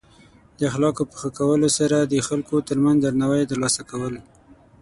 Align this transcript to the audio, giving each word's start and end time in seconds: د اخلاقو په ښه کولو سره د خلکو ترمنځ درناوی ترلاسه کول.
د 0.57 0.59
اخلاقو 0.69 1.03
په 1.09 1.15
ښه 1.21 1.29
کولو 1.39 1.69
سره 1.77 1.97
د 2.01 2.13
خلکو 2.27 2.55
ترمنځ 2.67 2.97
درناوی 3.01 3.49
ترلاسه 3.51 3.81
کول. 3.89 4.15